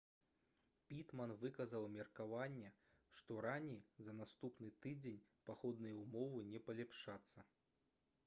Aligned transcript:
пітман 0.91 1.33
выказаў 1.41 1.83
меркаванне 1.95 2.71
што 3.19 3.37
раней 3.45 3.83
за 4.05 4.15
наступны 4.21 4.71
тыдзень 4.85 5.19
пагодныя 5.51 5.99
ўмовы 6.03 6.41
не 6.55 6.63
палепшацца 6.71 7.47